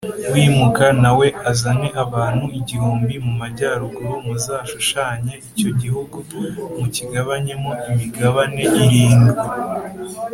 [0.33, 6.17] w i M ka na we azane abantu igihumbi mu majyaruguru j Muzashushanye icyo gihugu
[6.79, 9.39] mukigabanyemo imigabane irindwi